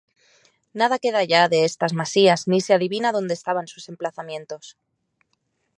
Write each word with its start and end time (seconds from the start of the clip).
Nada 0.79 1.01
queda 1.03 1.21
ya 1.31 1.41
de 1.53 1.59
estas 1.69 1.93
Masías 1.99 2.41
ni 2.49 2.59
se 2.65 2.73
adivina 2.77 3.11
donde 3.15 3.35
estaban 3.39 3.67
sus 3.73 3.87
emplazamientos. 3.93 4.65